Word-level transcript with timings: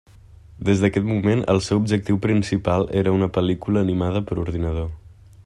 Des 0.69 0.79
d'aquell 0.83 1.05
moment, 1.09 1.43
el 1.53 1.61
seu 1.65 1.81
objectiu 1.83 2.19
principal 2.23 2.89
era 3.03 3.15
una 3.19 3.31
pel·lícula 3.37 3.87
animada 3.87 4.25
per 4.31 4.41
ordinador. 4.47 4.91